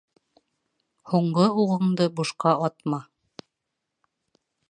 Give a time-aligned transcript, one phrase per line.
[1.11, 3.03] Һуңғы уғыңды бушҡа атма.